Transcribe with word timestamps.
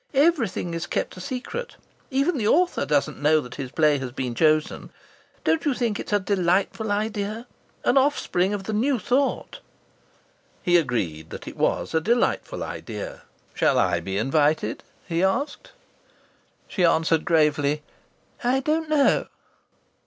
Everything 0.15 0.73
is 0.73 0.87
kept 0.87 1.15
a 1.15 1.21
secret. 1.21 1.75
Even 2.09 2.35
the 2.39 2.47
author 2.47 2.87
doesn't 2.87 3.21
know 3.21 3.39
that 3.39 3.53
his 3.61 3.69
play 3.69 3.99
has 3.99 4.11
been 4.11 4.33
chosen. 4.33 4.89
Don't 5.43 5.63
you 5.63 5.75
think 5.75 5.99
it's 5.99 6.11
a 6.11 6.19
delightful 6.19 6.91
idea?... 6.91 7.45
An 7.83 7.99
offspring 7.99 8.51
of 8.51 8.63
the 8.63 8.73
New 8.73 8.97
Thought!" 8.97 9.59
He 10.63 10.75
agreed 10.75 11.29
that 11.29 11.47
it 11.47 11.55
was 11.55 11.93
a 11.93 12.01
delightful 12.01 12.63
idea. 12.63 13.21
"Shall 13.53 13.77
I 13.77 13.99
be 13.99 14.17
invited?" 14.17 14.83
he 15.07 15.21
asked. 15.21 15.71
She 16.67 16.83
answered 16.83 17.23
gravely, 17.23 17.83
"I 18.43 18.61
don't 18.61 18.89
know." 18.89 19.27